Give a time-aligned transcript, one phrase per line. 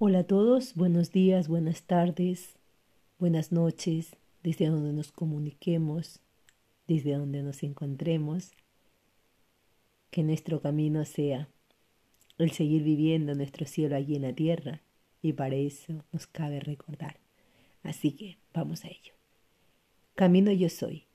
[0.00, 2.54] Hola a todos, buenos días, buenas tardes,
[3.18, 6.20] buenas noches, desde donde nos comuniquemos,
[6.86, 8.52] desde donde nos encontremos.
[10.12, 11.48] Que nuestro camino sea
[12.38, 14.82] el seguir viviendo nuestro cielo allí en la tierra
[15.20, 17.16] y para eso nos cabe recordar.
[17.82, 19.14] Así que vamos a ello.
[20.14, 21.06] Camino yo soy,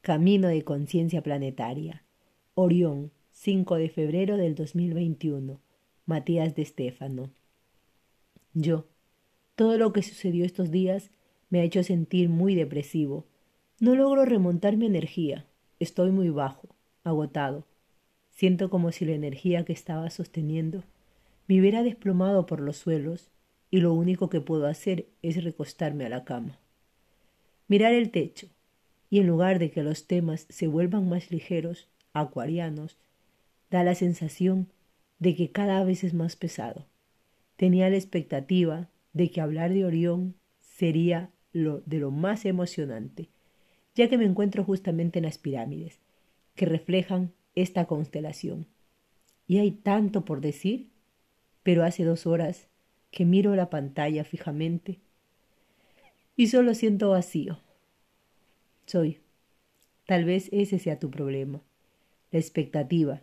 [0.00, 2.04] camino de conciencia planetaria,
[2.54, 5.60] Orión, 5 de febrero del 2021,
[6.06, 7.28] Matías de Estéfano.
[8.54, 8.86] Yo,
[9.54, 11.10] todo lo que sucedió estos días
[11.50, 13.26] me ha hecho sentir muy depresivo.
[13.78, 15.46] No logro remontar mi energía.
[15.78, 16.68] Estoy muy bajo,
[17.04, 17.66] agotado.
[18.30, 20.82] Siento como si la energía que estaba sosteniendo
[21.46, 23.30] me hubiera desplomado por los suelos
[23.70, 26.58] y lo único que puedo hacer es recostarme a la cama.
[27.68, 28.48] Mirar el techo
[29.10, 32.96] y en lugar de que los temas se vuelvan más ligeros, acuarianos,
[33.70, 34.68] da la sensación
[35.18, 36.86] de que cada vez es más pesado.
[37.60, 43.28] Tenía la expectativa de que hablar de Orión sería lo de lo más emocionante,
[43.94, 46.00] ya que me encuentro justamente en las pirámides,
[46.54, 48.66] que reflejan esta constelación.
[49.46, 50.88] Y hay tanto por decir,
[51.62, 52.66] pero hace dos horas
[53.10, 54.98] que miro la pantalla fijamente
[56.36, 57.60] y solo siento vacío.
[58.86, 59.18] Soy.
[60.06, 61.60] Tal vez ese sea tu problema.
[62.30, 63.20] La expectativa.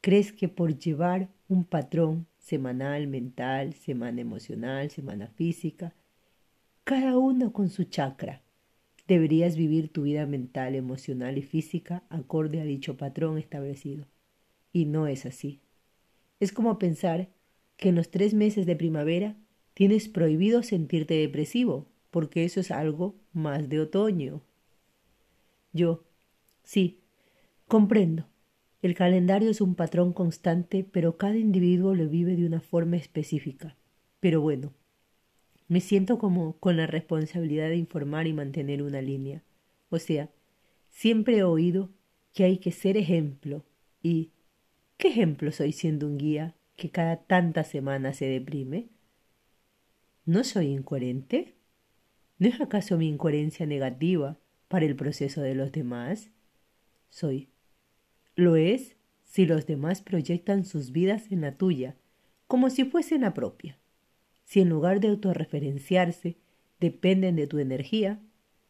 [0.00, 5.94] Crees que por llevar un patrón semanal, mental, semana emocional, semana física,
[6.84, 8.42] cada uno con su chakra.
[9.08, 14.06] Deberías vivir tu vida mental, emocional y física acorde a dicho patrón establecido.
[14.74, 15.62] Y no es así.
[16.38, 17.30] Es como pensar
[17.78, 19.36] que en los tres meses de primavera
[19.72, 24.42] tienes prohibido sentirte depresivo, porque eso es algo más de otoño.
[25.72, 26.04] Yo,
[26.62, 27.00] sí,
[27.68, 28.28] comprendo.
[28.84, 33.78] El calendario es un patrón constante, pero cada individuo lo vive de una forma específica.
[34.20, 34.74] Pero bueno,
[35.68, 39.42] me siento como con la responsabilidad de informar y mantener una línea.
[39.88, 40.28] O sea,
[40.90, 41.88] siempre he oído
[42.34, 43.64] que hay que ser ejemplo.
[44.02, 44.32] ¿Y
[44.98, 48.90] qué ejemplo soy siendo un guía que cada tantas semanas se deprime?
[50.26, 51.54] ¿No soy incoherente?
[52.38, 54.36] ¿No es acaso mi incoherencia negativa
[54.68, 56.28] para el proceso de los demás?
[57.08, 57.48] Soy
[58.36, 61.96] lo es si los demás proyectan sus vidas en la tuya,
[62.46, 63.78] como si fuesen la propia.
[64.44, 66.36] Si en lugar de autorreferenciarse
[66.80, 68.20] dependen de tu energía,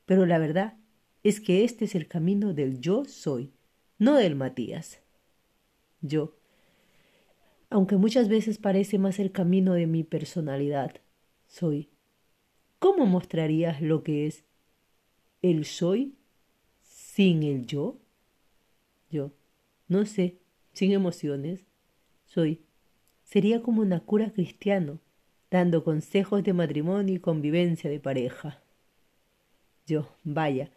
[0.06, 0.76] pero la verdad
[1.22, 3.52] es que este es el camino del yo soy,
[3.98, 5.00] no del Matías.
[6.00, 6.36] Yo,
[7.70, 11.00] aunque muchas veces parece más el camino de mi personalidad,
[11.46, 11.91] soy.
[12.78, 14.44] ¿Cómo mostrarías lo que es
[15.42, 16.14] el soy
[16.82, 17.98] sin el yo?
[19.89, 20.39] No sé,
[20.72, 21.67] sin emociones,
[22.25, 22.62] soy.
[23.22, 25.00] Sería como una cura cristiano,
[25.50, 28.62] dando consejos de matrimonio y convivencia de pareja.
[29.87, 30.71] Yo, vaya.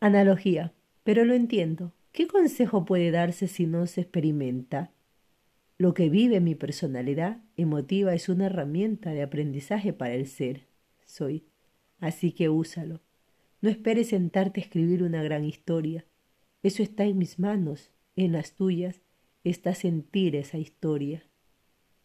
[0.00, 0.72] Analogía,
[1.04, 1.92] pero lo entiendo.
[2.12, 4.90] ¿Qué consejo puede darse si no se experimenta?
[5.78, 10.66] Lo que vive mi personalidad emotiva es una herramienta de aprendizaje para el ser.
[11.04, 11.44] Soy.
[11.98, 13.00] Así que úsalo.
[13.60, 16.04] No esperes sentarte a escribir una gran historia.
[16.62, 19.00] Eso está en mis manos, en las tuyas,
[19.44, 21.24] está sentir esa historia.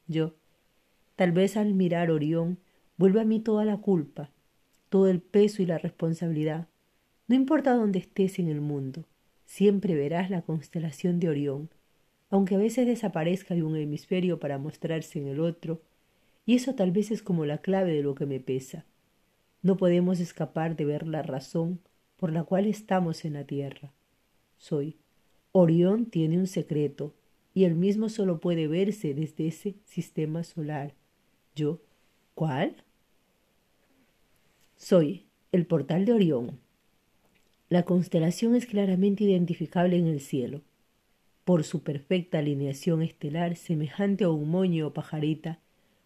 [0.07, 0.35] Yo,
[1.15, 2.57] tal vez al mirar Orión,
[2.97, 4.31] vuelve a mí toda la culpa,
[4.89, 6.67] todo el peso y la responsabilidad.
[7.27, 9.05] No importa dónde estés en el mundo,
[9.45, 11.69] siempre verás la constelación de Orión,
[12.29, 15.81] aunque a veces desaparezca de un hemisferio para mostrarse en el otro,
[16.45, 18.85] y eso tal vez es como la clave de lo que me pesa.
[19.61, 21.79] No podemos escapar de ver la razón
[22.15, 23.91] por la cual estamos en la tierra.
[24.57, 24.97] Soy.
[25.51, 27.13] Orión tiene un secreto,
[27.53, 30.93] y el mismo solo puede verse desde ese sistema solar.
[31.55, 31.81] Yo,
[32.35, 32.75] ¿cuál?
[34.75, 36.59] Soy el portal de Orión.
[37.69, 40.61] La constelación es claramente identificable en el cielo,
[41.45, 45.59] por su perfecta alineación estelar semejante a un moño o pajarita,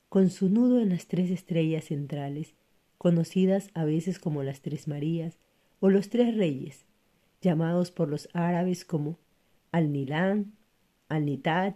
[0.07, 2.53] con su nudo en las tres estrellas centrales,
[2.97, 5.37] conocidas a veces como las tres Marías
[5.79, 6.85] o los tres Reyes,
[7.41, 9.17] llamados por los árabes como
[9.71, 10.53] Al-Nilán,
[11.09, 11.75] Al-Nitad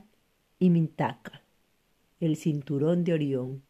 [0.60, 1.42] y Mintaka,
[2.20, 3.64] el cinturón de Orión.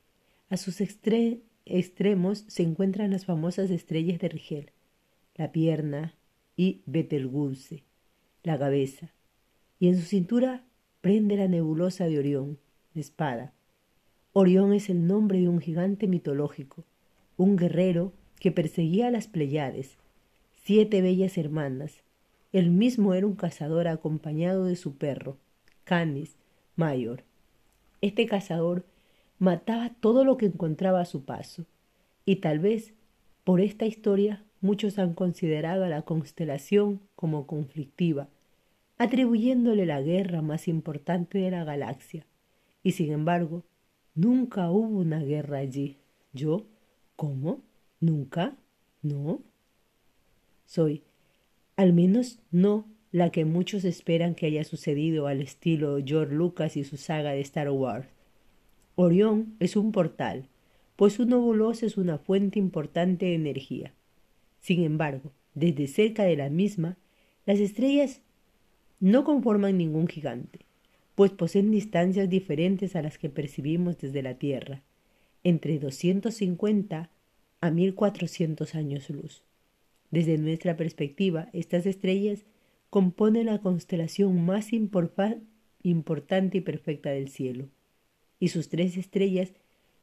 [0.50, 4.72] A sus extremos se encuentran las famosas estrellas de Rigel,
[5.36, 6.16] la pierna
[6.56, 7.84] y Betelgeuse,
[8.44, 9.14] la cabeza,
[9.80, 10.64] y en su cintura
[11.02, 12.60] prende la nebulosa de Orión,
[12.94, 13.54] la espada.
[14.34, 16.86] Orión es el nombre de un gigante mitológico,
[17.38, 19.98] un guerrero que perseguía a las Pleiades,
[20.66, 22.02] siete bellas hermanas.
[22.52, 25.38] Él mismo era un cazador acompañado de su perro,
[25.84, 26.38] Canis
[26.76, 27.24] Mayor.
[28.02, 28.84] Este cazador
[29.38, 31.68] mataba todo lo que encontraba a su paso,
[32.26, 32.96] y tal vez
[33.44, 38.28] por esta historia muchos han considerado a la constelación como conflictiva,
[38.98, 42.26] atribuyéndole la guerra más importante de la galaxia.
[42.82, 43.62] Y sin embargo,
[44.16, 46.00] nunca hubo una guerra allí.
[46.34, 46.66] ¿Yo?
[47.16, 47.62] ¿Cómo?
[48.00, 48.56] ¿Nunca?
[49.04, 49.42] ¿No?
[50.66, 51.04] Soy,
[51.76, 56.84] al menos no la que muchos esperan que haya sucedido al estilo George Lucas y
[56.84, 58.08] su saga de Star Wars.
[58.96, 60.50] Orión es un portal,
[60.96, 63.94] pues un nebulosa es una fuente importante de energía.
[64.60, 66.98] Sin embargo, desde cerca de la misma,
[67.46, 68.22] las estrellas
[69.00, 70.60] no conforman ningún gigante,
[71.16, 74.82] pues poseen distancias diferentes a las que percibimos desde la Tierra,
[75.44, 77.10] entre 250
[77.62, 79.44] a 1400 años luz.
[80.16, 82.46] Desde nuestra perspectiva, estas estrellas
[82.90, 87.68] componen la constelación más importante y perfecta del cielo,
[88.40, 89.52] y sus tres estrellas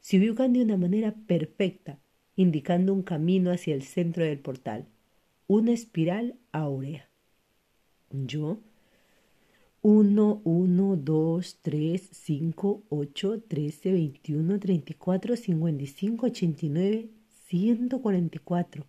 [0.01, 1.99] se ubican de una manera perfecta,
[2.37, 4.85] indicando un camino hacia el centro del portal,
[5.47, 7.09] una espiral áurea.
[8.11, 8.61] Yo
[9.81, 17.09] 1, 1, 2, 3, 5, 8, 13, 21, 34, 55, 89,
[17.47, 18.87] 144.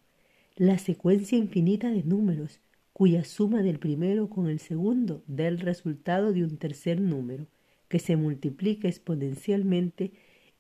[0.56, 2.60] La secuencia infinita de números,
[2.94, 7.48] cuya suma del primero con el segundo da el resultado de un tercer número,
[7.88, 10.12] que se multiplica exponencialmente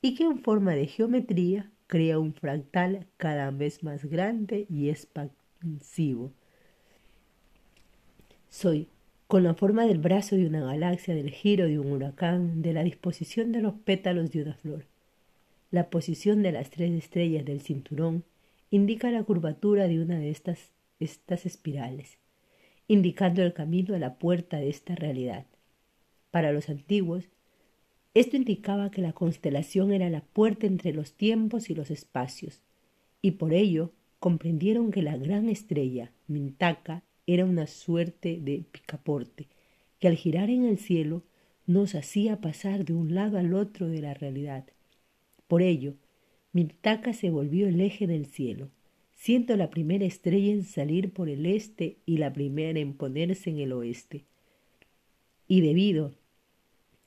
[0.01, 6.31] y que en forma de geometría crea un fractal cada vez más grande y expansivo.
[8.49, 8.87] Soy
[9.27, 12.83] con la forma del brazo de una galaxia, del giro de un huracán, de la
[12.83, 14.85] disposición de los pétalos de una flor.
[15.69, 18.23] La posición de las tres estrellas del cinturón
[18.73, 22.17] indica la curvatura de una de estas, estas espirales,
[22.87, 25.45] indicando el camino a la puerta de esta realidad.
[26.31, 27.29] Para los antiguos,
[28.15, 32.61] esto indicaba que la constelación era la puerta entre los tiempos y los espacios,
[33.21, 39.49] y por ello comprendieron que la gran estrella, Mintaka, era una suerte de picaporte
[39.99, 41.21] que al girar en el cielo
[41.67, 44.65] nos hacía pasar de un lado al otro de la realidad.
[45.47, 45.93] Por ello,
[46.53, 48.69] Mintaka se volvió el eje del cielo,
[49.15, 53.59] siendo la primera estrella en salir por el este y la primera en ponerse en
[53.59, 54.23] el oeste.
[55.47, 56.13] Y debido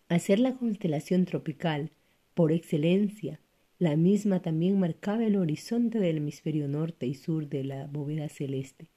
[0.08, 1.90] a ser la constelación tropical
[2.34, 3.40] por excelencia,
[3.78, 8.88] la misma también marcaba el horizonte del hemisferio norte y sur de la bóveda celeste.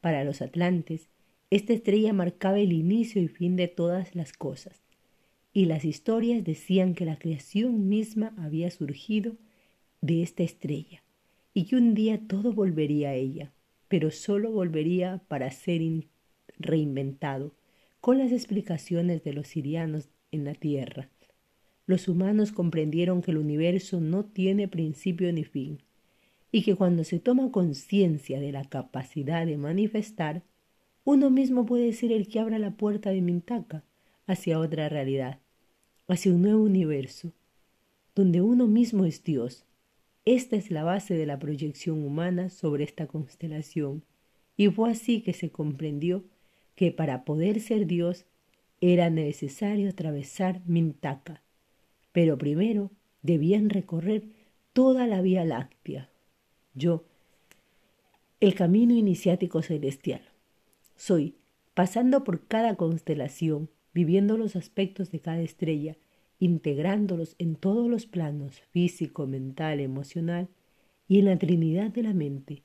[0.00, 1.08] Para los atlantes,
[1.50, 4.82] esta estrella marcaba el inicio y fin de todas las cosas,
[5.52, 9.36] y las historias decían que la creación misma había surgido
[10.04, 11.02] de esta estrella,
[11.54, 13.54] y que un día todo volvería a ella,
[13.88, 15.80] pero solo volvería para ser
[16.58, 17.54] reinventado,
[18.02, 21.08] con las explicaciones de los sirianos en la Tierra.
[21.86, 25.78] Los humanos comprendieron que el universo no tiene principio ni fin,
[26.52, 30.42] y que cuando se toma conciencia de la capacidad de manifestar,
[31.04, 33.84] uno mismo puede ser el que abra la puerta de Mintaka
[34.26, 35.40] hacia otra realidad,
[36.08, 37.32] hacia un nuevo universo,
[38.14, 39.64] donde uno mismo es Dios.
[40.24, 44.04] Esta es la base de la proyección humana sobre esta constelación,
[44.56, 46.24] y fue así que se comprendió
[46.74, 48.24] que para poder ser Dios
[48.80, 51.42] era necesario atravesar Mintaka,
[52.12, 52.90] pero primero
[53.22, 54.24] debían recorrer
[54.72, 56.10] toda la Vía Láctea,
[56.74, 57.04] yo,
[58.40, 60.22] el camino iniciático celestial.
[60.96, 61.36] Soy,
[61.74, 65.96] pasando por cada constelación, viviendo los aspectos de cada estrella,
[66.38, 70.48] integrándolos en todos los planos, físico, mental, emocional,
[71.08, 72.62] y en la Trinidad de la mente,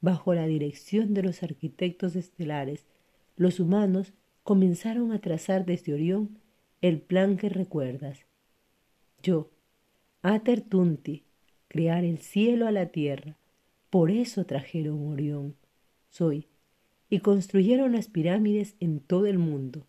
[0.00, 2.86] bajo la dirección de los arquitectos estelares,
[3.36, 4.12] los humanos
[4.42, 6.38] comenzaron a trazar desde Orión
[6.80, 8.26] el plan que recuerdas.
[9.22, 9.50] Yo,
[10.22, 11.24] Ater Tunti,
[11.68, 13.36] crear el cielo a la tierra,
[13.90, 15.54] por eso trajeron Orión,
[16.10, 16.48] soy,
[17.08, 19.86] y construyeron las pirámides en todo el mundo.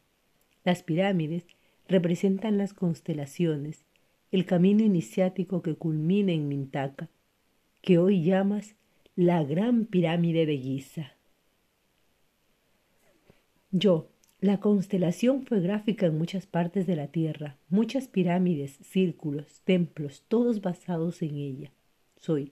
[0.63, 1.45] Las pirámides
[1.93, 3.85] representan las constelaciones,
[4.31, 7.09] el camino iniciático que culmina en Mintaka,
[7.81, 8.75] que hoy llamas
[9.15, 11.13] la Gran Pirámide de Giza.
[13.71, 14.09] Yo,
[14.41, 20.61] la constelación fue gráfica en muchas partes de la Tierra, muchas pirámides, círculos, templos, todos
[20.61, 21.71] basados en ella.
[22.17, 22.51] Soy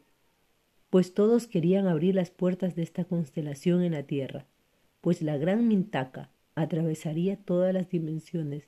[0.91, 4.45] pues todos querían abrir las puertas de esta constelación en la Tierra,
[5.00, 8.67] pues la gran Mintaka atravesaría todas las dimensiones.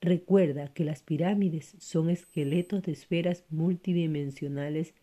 [0.00, 4.94] Recuerda que las pirámides son esqueletos de esferas multidimensionales,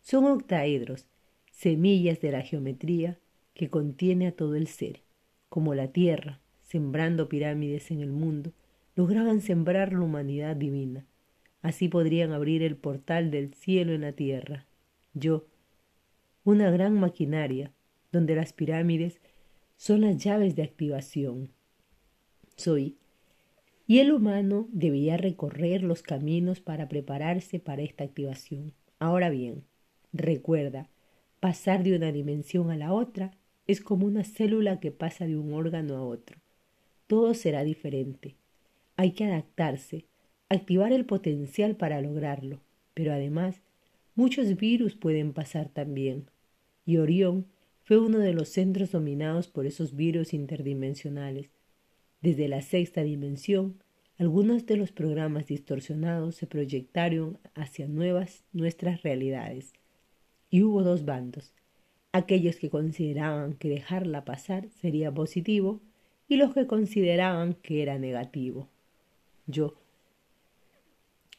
[0.00, 1.06] son octaedros,
[1.50, 3.18] semillas de la geometría
[3.54, 5.02] que contiene a todo el ser,
[5.48, 8.52] como la Tierra, sembrando pirámides en el mundo,
[8.96, 11.06] lograban sembrar la humanidad divina.
[11.62, 14.66] Así podrían abrir el portal del cielo en la tierra.
[15.14, 15.46] Yo,
[16.44, 17.72] una gran maquinaria,
[18.12, 19.20] donde las pirámides
[19.76, 21.50] son las llaves de activación.
[22.56, 22.96] Soy.
[23.86, 28.72] Y el humano debía recorrer los caminos para prepararse para esta activación.
[28.98, 29.62] Ahora bien,
[30.12, 30.88] recuerda,
[31.38, 33.32] pasar de una dimensión a la otra
[33.66, 36.38] es como una célula que pasa de un órgano a otro.
[37.06, 38.34] Todo será diferente.
[38.96, 40.06] Hay que adaptarse,
[40.48, 42.60] activar el potencial para lograrlo,
[42.94, 43.60] pero además
[44.16, 46.30] muchos virus pueden pasar también.
[46.84, 47.46] Y Orión
[47.82, 51.50] fue uno de los centros dominados por esos virus interdimensionales.
[52.26, 53.76] Desde la sexta dimensión,
[54.18, 59.74] algunos de los programas distorsionados se proyectaron hacia nuevas nuestras realidades.
[60.50, 61.54] Y hubo dos bandos,
[62.10, 65.80] aquellos que consideraban que dejarla pasar sería positivo
[66.26, 68.68] y los que consideraban que era negativo.
[69.46, 69.76] Yo,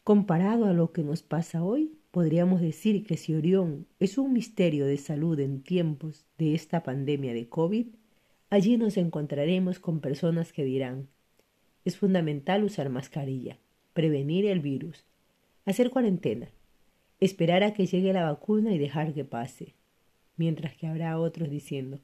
[0.06, 4.86] comparado a lo que nos pasa hoy, podríamos decir que si Orión es un misterio
[4.86, 7.88] de salud en tiempos de esta pandemia de COVID,
[8.50, 11.08] allí nos encontraremos con personas que dirán,
[11.86, 13.58] es fundamental usar mascarilla,
[13.94, 15.06] prevenir el virus,
[15.66, 16.50] hacer cuarentena,
[17.20, 19.74] esperar a que llegue la vacuna y dejar que pase,
[20.36, 22.00] mientras que habrá otros diciendo,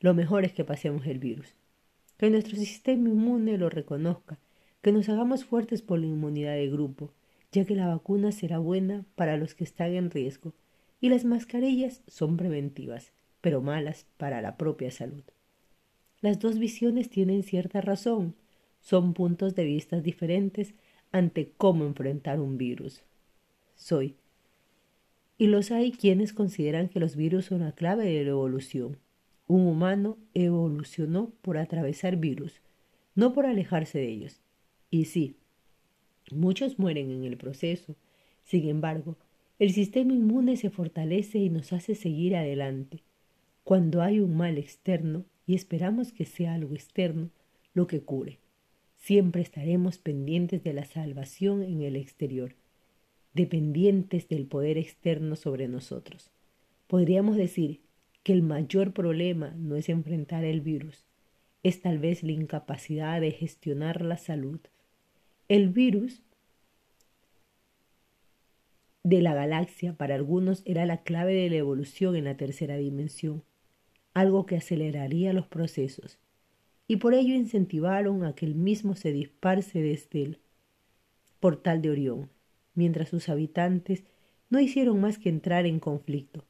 [0.00, 1.54] lo mejor es que pasemos el virus,
[2.18, 4.38] que nuestro sistema inmune lo reconozca,
[4.82, 7.10] que nos hagamos fuertes por la inmunidad de grupo,
[7.52, 10.52] ya que la vacuna será buena para los que están en riesgo
[11.00, 15.22] y las mascarillas son preventivas, pero malas para la propia salud.
[16.24, 18.34] Las dos visiones tienen cierta razón,
[18.80, 20.72] son puntos de vista diferentes
[21.12, 23.02] ante cómo enfrentar un virus.
[23.74, 24.16] Soy
[25.36, 28.96] y los hay quienes consideran que los virus son la clave de la evolución.
[29.48, 32.62] Un humano evolucionó por atravesar virus,
[33.14, 34.40] no por alejarse de ellos.
[34.90, 35.36] Y sí,
[36.30, 37.96] muchos mueren en el proceso.
[38.44, 39.18] Sin embargo,
[39.58, 43.02] el sistema inmune se fortalece y nos hace seguir adelante.
[43.62, 47.30] Cuando hay un mal externo, y esperamos que sea algo externo,
[47.74, 48.38] lo que cure.
[48.96, 52.54] Siempre estaremos pendientes de la salvación en el exterior
[53.34, 56.30] dependientes del poder externo sobre nosotros.
[56.86, 57.80] Podríamos decir
[58.22, 61.04] que el mayor problema no es enfrentar el virus,
[61.62, 64.60] es tal vez la incapacidad de gestionar la salud.
[65.48, 66.22] El virus
[69.02, 73.42] de la galaxia para algunos era la clave de la evolución en la tercera dimensión,
[74.14, 76.18] algo que aceleraría los procesos,
[76.86, 80.38] y por ello incentivaron a que el mismo se disparse desde el
[81.40, 82.30] portal de Orión
[82.74, 84.04] mientras sus habitantes
[84.50, 86.44] no hicieron más que entrar en conflicto,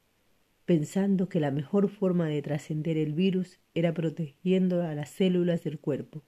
[0.65, 5.79] pensando que la mejor forma de trascender el virus era protegiendo a las células del
[5.79, 6.23] cuerpo,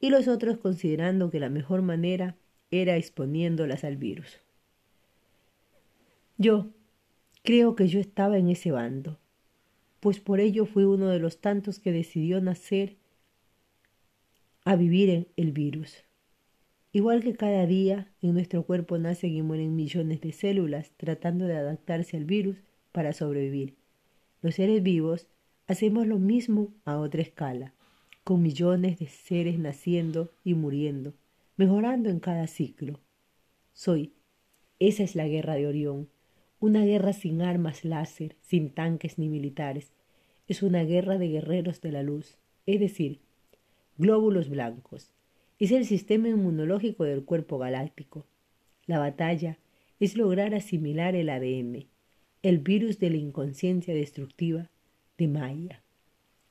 [0.00, 2.36] y los otros considerando que la mejor manera
[2.70, 4.40] era exponiéndolas al virus.
[6.38, 6.68] Yo
[7.42, 9.18] creo que yo estaba en ese bando,
[10.06, 12.94] pues por ello fui uno de los tantos que decidió nacer
[14.64, 16.04] a vivir en el virus.
[16.92, 21.56] Igual que cada día en nuestro cuerpo nacen y mueren millones de células tratando de
[21.56, 22.56] adaptarse al virus
[22.92, 23.74] para sobrevivir.
[24.42, 25.26] Los seres vivos
[25.66, 27.74] hacemos lo mismo a otra escala,
[28.22, 31.14] con millones de seres naciendo y muriendo,
[31.56, 33.00] mejorando en cada ciclo.
[33.72, 34.12] Soy.
[34.78, 36.08] Esa es la guerra de Orión,
[36.60, 39.95] una guerra sin armas láser, sin tanques ni militares.
[40.48, 43.20] Es una guerra de guerreros de la luz, es decir,
[43.98, 45.12] glóbulos blancos,
[45.58, 48.26] es el sistema inmunológico del cuerpo galáctico.
[48.86, 49.58] La batalla
[49.98, 51.86] es lograr asimilar el ADN,
[52.42, 54.70] el virus de la inconsciencia destructiva
[55.18, 55.82] de Maya,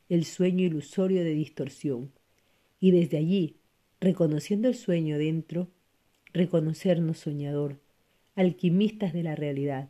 [0.09, 2.11] el sueño ilusorio de distorsión,
[2.81, 3.55] y desde allí,
[4.01, 5.69] reconociendo el sueño dentro,
[6.33, 7.79] reconocernos soñador,
[8.35, 9.89] alquimistas de la realidad,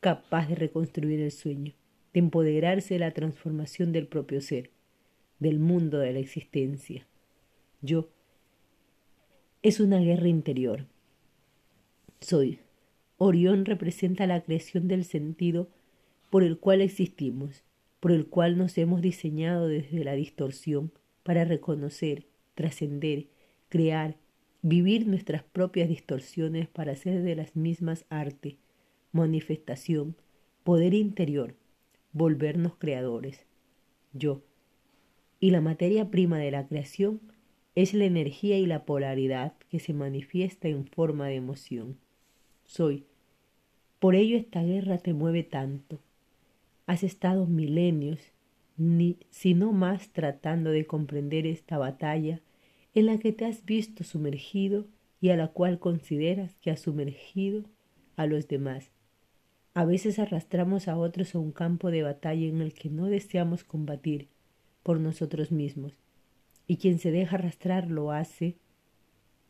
[0.00, 1.74] capaz de reconstruir el sueño,
[2.16, 4.70] de empoderarse de la transformación del propio ser,
[5.38, 7.06] del mundo de la existencia.
[7.82, 8.08] Yo,
[9.62, 10.86] es una guerra interior.
[12.20, 12.60] Soy.
[13.18, 15.68] Orión representa la creación del sentido
[16.30, 17.64] por el cual existimos,
[18.00, 20.92] por el cual nos hemos diseñado desde la distorsión
[21.22, 23.26] para reconocer, trascender,
[23.68, 24.16] crear,
[24.62, 28.56] vivir nuestras propias distorsiones para hacer de las mismas arte,
[29.12, 30.16] manifestación,
[30.64, 31.56] poder interior,
[32.16, 33.44] volvernos creadores.
[34.14, 34.40] Yo.
[35.38, 37.20] Y la materia prima de la creación
[37.74, 41.98] es la energía y la polaridad que se manifiesta en forma de emoción.
[42.64, 43.04] Soy.
[43.98, 46.00] Por ello esta guerra te mueve tanto.
[46.86, 48.32] Has estado milenios,
[48.78, 52.40] ni si no más tratando de comprender esta batalla
[52.94, 54.86] en la que te has visto sumergido
[55.20, 57.64] y a la cual consideras que ha sumergido
[58.16, 58.95] a los demás.
[59.76, 63.62] A veces arrastramos a otros a un campo de batalla en el que no deseamos
[63.62, 64.26] combatir
[64.82, 66.00] por nosotros mismos,
[66.66, 68.56] y quien se deja arrastrar lo hace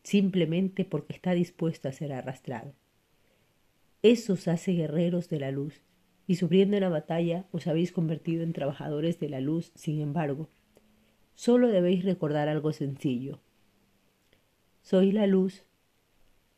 [0.03, 2.75] simplemente porque está dispuesto a ser arrastrado.
[4.03, 5.81] Eso os hace guerreros de la luz,
[6.27, 10.49] y sufriendo la batalla os habéis convertido en trabajadores de la luz, sin embargo.
[11.37, 13.39] Solo debéis recordar algo sencillo.
[14.83, 15.63] Soy la luz.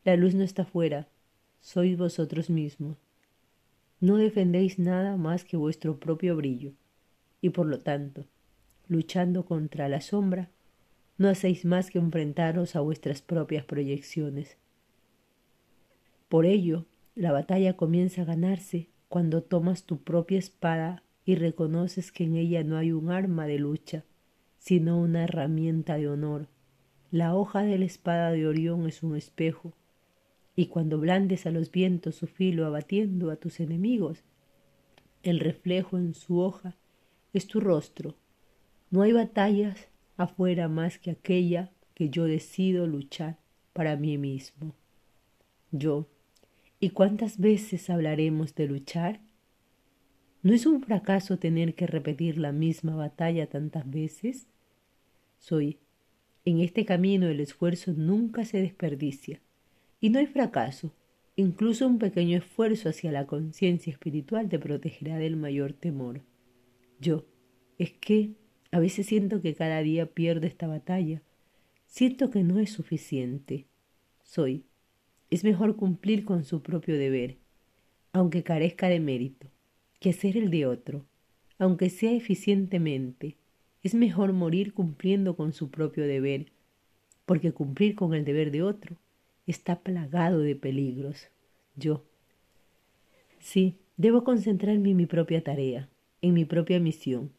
[0.04, 1.06] La luz no está fuera,
[1.60, 3.07] sois vosotros mismos.
[4.00, 6.72] No defendéis nada más que vuestro propio brillo,
[7.40, 8.26] y por lo tanto,
[8.86, 10.50] luchando contra la sombra,
[11.16, 14.56] no hacéis más que enfrentaros a vuestras propias proyecciones.
[16.28, 16.86] Por ello,
[17.16, 22.62] la batalla comienza a ganarse cuando tomas tu propia espada y reconoces que en ella
[22.62, 24.04] no hay un arma de lucha,
[24.58, 26.48] sino una herramienta de honor.
[27.10, 29.72] La hoja de la espada de Orión es un espejo,
[30.58, 34.24] y cuando blandes a los vientos su filo abatiendo a tus enemigos,
[35.22, 36.74] el reflejo en su hoja
[37.32, 38.16] es tu rostro.
[38.90, 39.86] No hay batallas
[40.16, 43.38] afuera más que aquella que yo decido luchar
[43.72, 44.74] para mí mismo.
[45.70, 46.08] Yo,
[46.80, 49.20] ¿y cuántas veces hablaremos de luchar?
[50.42, 54.48] ¿No es un fracaso tener que repetir la misma batalla tantas veces?
[55.38, 55.78] Soy,
[56.44, 59.40] en este camino el esfuerzo nunca se desperdicia,
[60.00, 60.92] y no hay fracaso,
[61.36, 66.22] incluso un pequeño esfuerzo hacia la conciencia espiritual te protegerá del mayor temor.
[67.00, 67.24] Yo,
[67.78, 68.32] es que
[68.70, 71.22] a veces siento que cada día pierdo esta batalla.
[71.86, 73.66] Siento que no es suficiente.
[74.22, 74.64] Soy.
[75.30, 77.36] Es mejor cumplir con su propio deber,
[78.12, 79.48] aunque carezca de mérito,
[80.00, 81.06] que hacer el de otro,
[81.58, 83.36] aunque sea eficientemente.
[83.82, 86.52] Es mejor morir cumpliendo con su propio deber,
[87.26, 88.96] porque cumplir con el deber de otro
[89.50, 91.28] está plagado de peligros.
[91.76, 92.04] Yo.
[93.38, 95.88] Sí, debo concentrarme en mi propia tarea,
[96.22, 97.32] en mi propia misión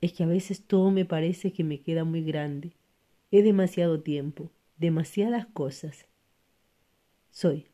[0.00, 2.72] es que a veces todo me parece que me queda muy grande.
[3.30, 6.06] Es demasiado tiempo, demasiadas cosas.
[7.30, 7.66] Soy.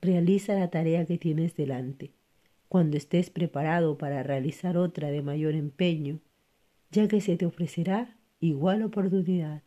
[0.00, 2.12] Realiza la tarea que tienes delante.
[2.68, 6.20] Cuando estés preparado para realizar otra de mayor empeño,
[6.90, 9.62] ya que se te ofrecerá igual oportunidad.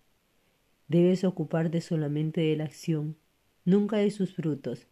[0.88, 3.18] Debes ocuparte solamente de la acción,
[3.66, 4.88] nunca de sus frutos.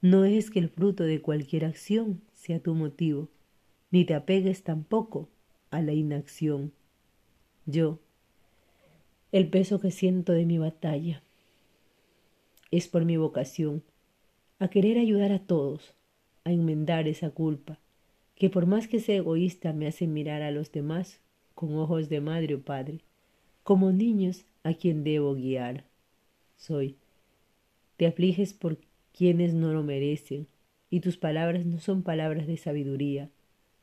[0.00, 3.28] No es que el fruto de cualquier acción sea tu motivo,
[3.90, 5.28] ni te apegues tampoco
[5.70, 6.72] a la inacción.
[7.66, 7.98] Yo,
[9.32, 11.22] el peso que siento de mi batalla,
[12.70, 13.82] es por mi vocación,
[14.58, 15.94] a querer ayudar a todos,
[16.44, 17.78] a enmendar esa culpa,
[18.34, 21.20] que por más que sea egoísta me hace mirar a los demás
[21.54, 23.00] con ojos de madre o padre,
[23.64, 25.84] como niños a quien debo guiar.
[26.56, 26.96] Soy.
[27.98, 28.78] Te afliges por
[29.12, 30.46] quienes no lo merecen,
[30.88, 33.28] y tus palabras no son palabras de sabiduría,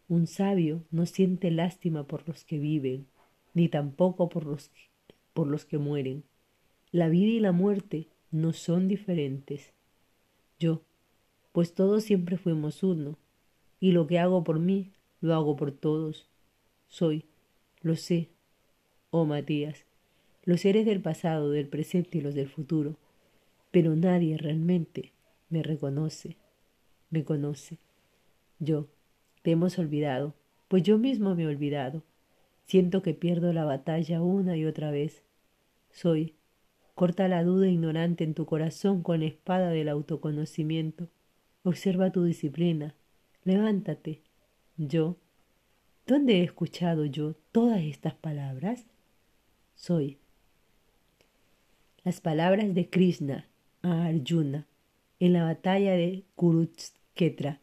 [0.07, 3.07] un sabio no siente lástima por los que viven,
[3.53, 4.81] ni tampoco por los que,
[5.33, 6.23] por los que mueren.
[6.91, 9.73] La vida y la muerte no son diferentes.
[10.59, 10.81] Yo,
[11.51, 13.17] pues todos siempre fuimos uno,
[13.81, 16.29] y lo que hago por mí, lo hago por todos.
[16.87, 17.25] Soy,
[17.81, 18.29] lo sé,
[19.11, 19.83] oh Matías,
[20.45, 22.95] los seres del pasado, del presente y los del futuro,
[23.75, 25.11] pero nadie realmente
[25.49, 26.37] me reconoce,
[27.09, 27.77] me conoce.
[28.57, 28.87] Yo,
[29.41, 30.33] te hemos olvidado,
[30.69, 32.01] pues yo mismo me he olvidado.
[32.63, 35.23] Siento que pierdo la batalla una y otra vez.
[35.91, 36.35] Soy.
[36.93, 41.09] Corta la duda ignorante en tu corazón con la espada del autoconocimiento.
[41.63, 42.95] Observa tu disciplina.
[43.43, 44.21] Levántate.
[44.77, 45.17] Yo.
[46.07, 48.85] ¿Dónde he escuchado yo todas estas palabras?
[49.75, 50.17] Soy.
[52.05, 53.49] Las palabras de Krishna
[53.85, 54.67] a Arjuna
[55.19, 57.59] en la batalla de Kurukshetra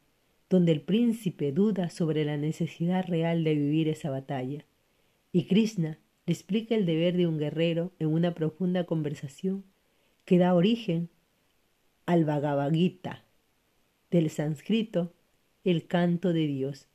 [0.52, 4.66] donde el príncipe duda sobre la necesidad real de vivir esa batalla.
[5.32, 9.64] Y Krishna le explica el deber de un guerrero en una profunda conversación
[10.26, 11.08] que da origen
[12.04, 13.24] al Bhagavad Gita,
[14.10, 15.14] del sánscrito,
[15.64, 16.86] el canto de Dios,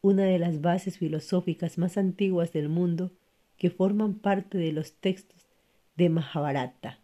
[0.00, 3.12] una de las bases filosóficas más antiguas del mundo
[3.58, 5.46] que forman parte de los textos
[5.94, 6.98] de Mahabharata,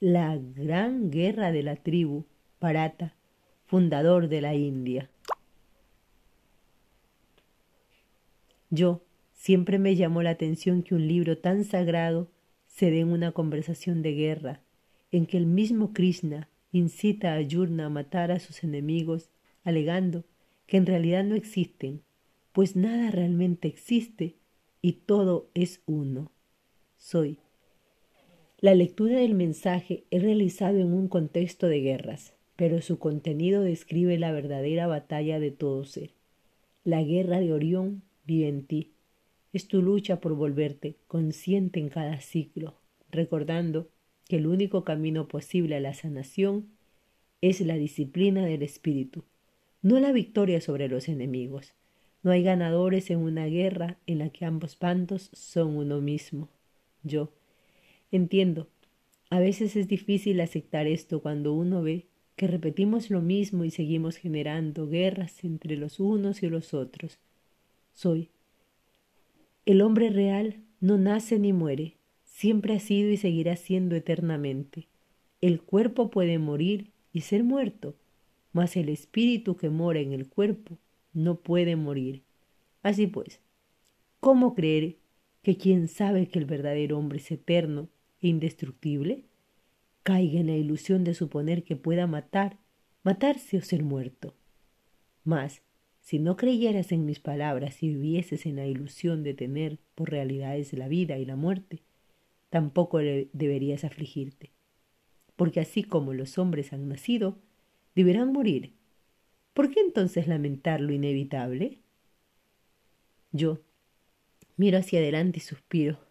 [0.00, 2.24] la gran guerra de la tribu
[2.60, 3.16] Bharata
[3.66, 5.10] fundador de la India.
[8.70, 12.30] Yo siempre me llamó la atención que un libro tan sagrado
[12.66, 14.60] se dé en una conversación de guerra,
[15.10, 19.30] en que el mismo Krishna incita a Yurna a matar a sus enemigos,
[19.64, 20.24] alegando
[20.66, 22.02] que en realidad no existen,
[22.52, 24.36] pues nada realmente existe
[24.82, 26.30] y todo es uno.
[26.98, 27.38] Soy.
[28.66, 34.18] La lectura del mensaje es realizado en un contexto de guerras, pero su contenido describe
[34.18, 36.10] la verdadera batalla de todo ser.
[36.82, 38.90] La guerra de Orión vive en ti.
[39.52, 42.74] Es tu lucha por volverte consciente en cada ciclo,
[43.12, 43.88] recordando
[44.28, 46.66] que el único camino posible a la sanación
[47.40, 49.22] es la disciplina del espíritu,
[49.80, 51.72] no la victoria sobre los enemigos.
[52.24, 56.48] No hay ganadores en una guerra en la que ambos bandos son uno mismo.
[57.04, 57.30] Yo
[58.10, 58.68] entiendo.
[59.30, 64.16] A veces es difícil aceptar esto cuando uno ve que repetimos lo mismo y seguimos
[64.16, 67.18] generando guerras entre los unos y los otros.
[67.92, 68.28] Soy.
[69.64, 74.86] El hombre real no nace ni muere, siempre ha sido y seguirá siendo eternamente.
[75.40, 77.94] El cuerpo puede morir y ser muerto,
[78.52, 80.78] mas el espíritu que mora en el cuerpo
[81.14, 82.22] no puede morir.
[82.82, 83.40] Así pues,
[84.20, 84.96] ¿cómo creer
[85.42, 87.88] que quien sabe que el verdadero hombre es eterno
[88.20, 89.24] indestructible,
[90.02, 92.58] caiga en la ilusión de suponer que pueda matar,
[93.02, 94.34] matarse o ser muerto?
[95.24, 95.62] Mas,
[96.00, 100.72] si no creyeras en mis palabras y vivieses en la ilusión de tener por realidades
[100.72, 101.82] la vida y la muerte,
[102.48, 104.52] tampoco deberías afligirte,
[105.34, 107.38] porque así como los hombres han nacido,
[107.96, 108.74] deberán morir.
[109.52, 111.80] ¿Por qué entonces lamentar lo inevitable?
[113.32, 113.58] Yo
[114.56, 116.05] miro hacia adelante y suspiro.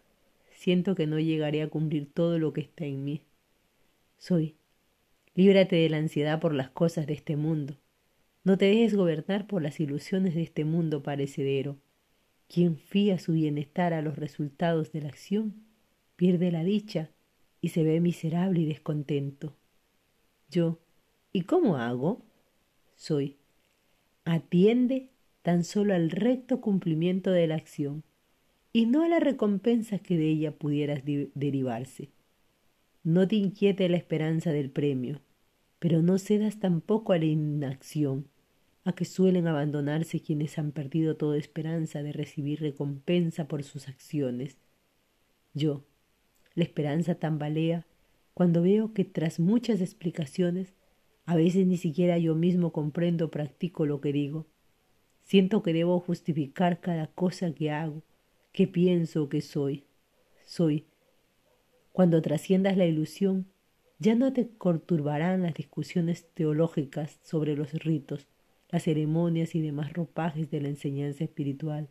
[0.66, 3.22] Siento que no llegaré a cumplir todo lo que está en mí.
[4.18, 4.56] Soy.
[5.36, 7.78] Líbrate de la ansiedad por las cosas de este mundo.
[8.42, 11.76] No te dejes gobernar por las ilusiones de este mundo parecedero.
[12.48, 15.54] Quien fía su bienestar a los resultados de la acción,
[16.16, 17.12] pierde la dicha
[17.60, 19.54] y se ve miserable y descontento.
[20.50, 20.80] Yo,
[21.32, 22.24] ¿y cómo hago?
[22.96, 23.36] Soy,
[24.24, 25.10] atiende
[25.42, 28.02] tan solo al recto cumplimiento de la acción
[28.76, 32.10] y no a la recompensa que de ella pudieras derivarse.
[33.04, 35.22] No te inquiete la esperanza del premio,
[35.78, 38.28] pero no cedas tampoco a la inacción,
[38.84, 44.58] a que suelen abandonarse quienes han perdido toda esperanza de recibir recompensa por sus acciones.
[45.54, 45.82] Yo,
[46.54, 47.86] la esperanza tambalea
[48.34, 50.74] cuando veo que tras muchas explicaciones,
[51.24, 54.44] a veces ni siquiera yo mismo comprendo o practico lo que digo.
[55.22, 58.02] Siento que debo justificar cada cosa que hago,
[58.56, 59.84] que pienso que soy.
[60.46, 60.86] Soy.
[61.92, 63.52] Cuando trasciendas la ilusión,
[63.98, 68.26] ya no te conturbarán las discusiones teológicas sobre los ritos,
[68.70, 71.90] las ceremonias y demás ropajes de la enseñanza espiritual.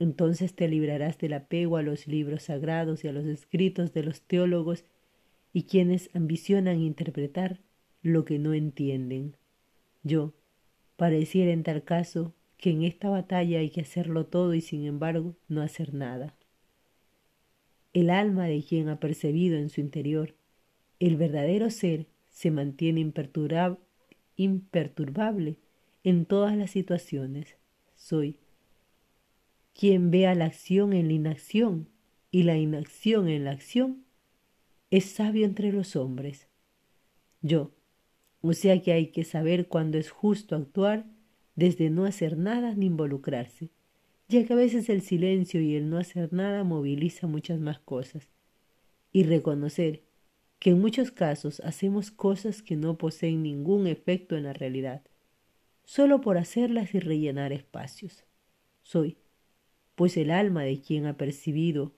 [0.00, 4.22] Entonces te librarás del apego a los libros sagrados y a los escritos de los
[4.22, 4.84] teólogos
[5.52, 7.60] y quienes ambicionan interpretar
[8.02, 9.36] lo que no entienden.
[10.02, 10.34] Yo,
[10.96, 15.34] pareciera en tal caso que en esta batalla hay que hacerlo todo y sin embargo
[15.48, 16.36] no hacer nada.
[17.92, 20.36] El alma de quien ha percibido en su interior
[21.00, 23.00] el verdadero ser se mantiene
[24.36, 25.56] imperturbable
[26.04, 27.56] en todas las situaciones.
[27.96, 28.36] Soy
[29.74, 31.88] quien vea la acción en la inacción
[32.30, 34.04] y la inacción en la acción,
[34.90, 36.48] es sabio entre los hombres.
[37.40, 37.72] Yo,
[38.42, 41.06] o sea que hay que saber cuándo es justo actuar
[41.56, 43.70] desde no hacer nada ni involucrarse,
[44.28, 48.30] ya que a veces el silencio y el no hacer nada moviliza muchas más cosas,
[49.12, 50.02] y reconocer
[50.58, 55.02] que en muchos casos hacemos cosas que no poseen ningún efecto en la realidad,
[55.84, 58.24] solo por hacerlas y rellenar espacios.
[58.82, 59.16] Soy
[59.96, 61.92] pues el alma de quien ha percibido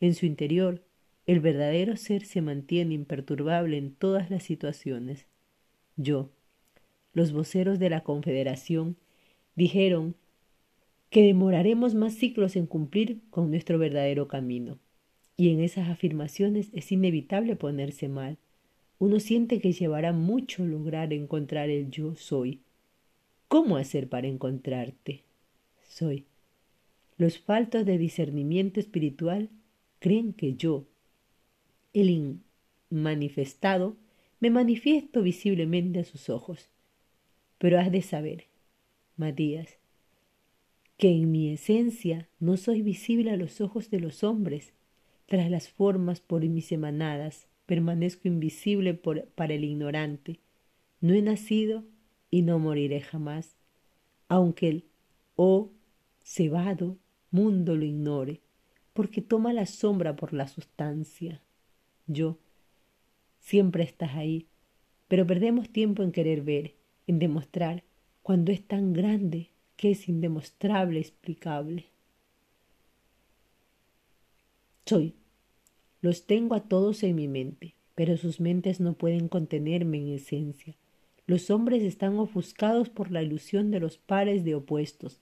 [0.00, 0.84] en su interior
[1.26, 5.26] el verdadero ser se mantiene imperturbable en todas las situaciones.
[5.96, 6.30] Yo,
[7.12, 8.96] los voceros de la Confederación,
[9.54, 10.14] dijeron
[11.10, 14.78] que demoraremos más ciclos en cumplir con nuestro verdadero camino.
[15.36, 18.38] Y en esas afirmaciones es inevitable ponerse mal.
[18.98, 22.60] Uno siente que llevará mucho lograr encontrar el yo soy.
[23.48, 25.22] ¿Cómo hacer para encontrarte?
[25.86, 26.24] Soy.
[27.18, 29.50] Los faltos de discernimiento espiritual
[29.98, 30.86] creen que yo,
[31.92, 32.40] el
[32.88, 33.96] manifestado,
[34.40, 36.71] me manifiesto visiblemente a sus ojos.
[37.62, 38.48] Pero has de saber,
[39.16, 39.78] Matías,
[40.96, 44.72] que en mi esencia no soy visible a los ojos de los hombres.
[45.26, 50.40] Tras las formas por mis emanadas, permanezco invisible para el ignorante.
[51.00, 51.84] No he nacido
[52.32, 53.56] y no moriré jamás,
[54.26, 54.84] aunque el
[55.36, 55.70] oh
[56.24, 56.96] cebado
[57.30, 58.40] mundo lo ignore,
[58.92, 61.40] porque toma la sombra por la sustancia.
[62.08, 62.38] Yo,
[63.38, 64.48] siempre estás ahí,
[65.06, 67.82] pero perdemos tiempo en querer ver, en demostrar,
[68.22, 71.86] cuando es tan grande que es indemostrable, explicable.
[74.86, 75.14] Soy.
[76.00, 80.76] Los tengo a todos en mi mente, pero sus mentes no pueden contenerme en esencia.
[81.26, 85.20] Los hombres están ofuscados por la ilusión de los pares de opuestos,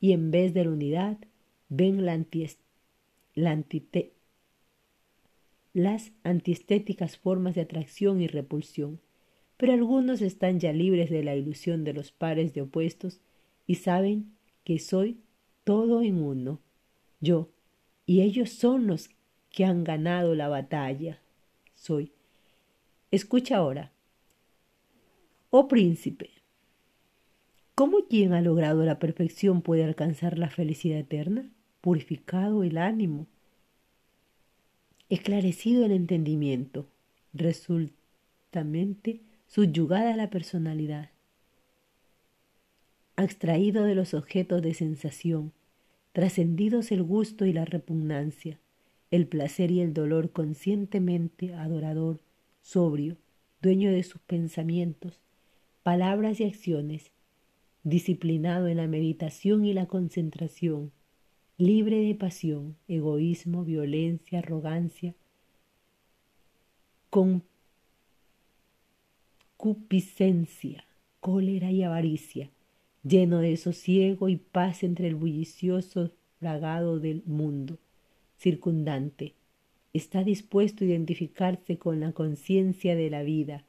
[0.00, 1.18] y en vez de la unidad,
[1.68, 2.18] ven la,
[5.74, 9.00] las antiestéticas formas de atracción y repulsión.
[9.62, 13.20] Pero algunos están ya libres de la ilusión de los pares de opuestos
[13.64, 14.32] y saben
[14.64, 15.20] que soy
[15.62, 16.58] todo en uno,
[17.20, 17.48] yo,
[18.04, 19.08] y ellos son los
[19.50, 21.20] que han ganado la batalla.
[21.76, 22.10] Soy.
[23.12, 23.92] Escucha ahora.
[25.50, 26.30] Oh príncipe,
[27.76, 31.48] ¿cómo quien ha logrado la perfección puede alcanzar la felicidad eterna?
[31.80, 33.28] Purificado el ánimo,
[35.08, 36.88] esclarecido el entendimiento,
[37.32, 39.20] resultamente
[39.52, 41.10] subyugada la personalidad,
[43.16, 45.52] abstraído de los objetos de sensación,
[46.14, 48.58] trascendidos el gusto y la repugnancia,
[49.10, 52.20] el placer y el dolor conscientemente adorador,
[52.62, 53.18] sobrio,
[53.60, 55.20] dueño de sus pensamientos,
[55.82, 57.12] palabras y acciones,
[57.82, 60.92] disciplinado en la meditación y la concentración,
[61.58, 65.14] libre de pasión, egoísmo, violencia, arrogancia,
[69.62, 70.84] concupiscencia,
[71.20, 72.50] cólera y avaricia,
[73.04, 77.78] lleno de sosiego y paz entre el bullicioso fragado del mundo
[78.36, 79.34] circundante.
[79.92, 83.64] Está dispuesto a identificarse con la conciencia de la vida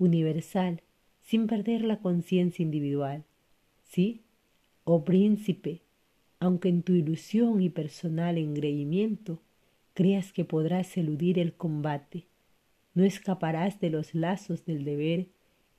[0.00, 0.82] universal
[1.22, 3.22] sin perder la conciencia individual.
[3.84, 4.22] ¿Sí?
[4.82, 5.82] Oh príncipe,
[6.40, 9.40] aunque en tu ilusión y personal engreimiento
[9.94, 12.26] creas que podrás eludir el combate,
[12.94, 15.28] no escaparás de los lazos del deber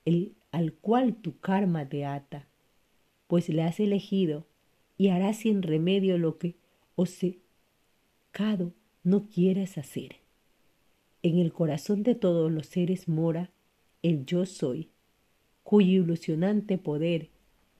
[0.08, 2.48] el, al cual tu karma te ata,
[3.26, 4.46] pues le has elegido
[4.96, 6.56] y harás sin remedio lo que
[6.96, 7.10] os
[9.02, 10.16] no quieras hacer.
[11.22, 13.50] En el corazón de todos los seres mora
[14.02, 14.90] el yo soy,
[15.64, 17.30] cuyo ilusionante poder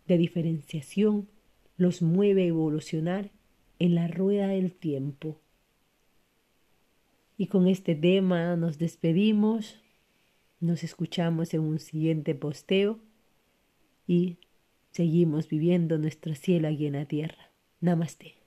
[0.08, 1.28] de diferenciación
[1.76, 3.30] los mueve a evolucionar
[3.78, 5.40] en la rueda del tiempo.
[7.36, 9.80] Y con este tema nos despedimos,
[10.60, 12.98] nos escuchamos en un siguiente posteo
[14.06, 14.38] y
[14.90, 17.50] seguimos viviendo nuestro cielo aquí en la tierra.
[17.80, 18.37] Namaste.